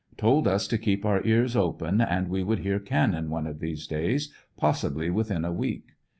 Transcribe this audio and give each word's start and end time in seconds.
Told 0.17 0.47
us 0.47 0.65
to 0.69 0.79
keep 0.79 1.05
our 1.05 1.23
ears 1.27 1.55
open 1.55 2.01
and 2.01 2.27
we 2.27 2.41
would 2.41 2.61
hear 2.61 2.79
cannon 2.79 3.29
one 3.29 3.45
of 3.45 3.59
these 3.59 3.85
days, 3.85 4.33
possibly 4.57 5.11
within 5.11 5.45
a 5.45 5.53
week. 5.53 5.89